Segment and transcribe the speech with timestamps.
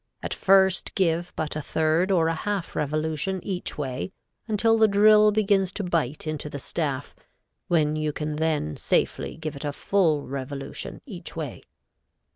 [0.23, 4.11] At first give but a third or a half revolution each way,
[4.47, 7.13] until the drill begins to bite into the staff,
[7.67, 11.61] when you can then safely give it a full revolution each way.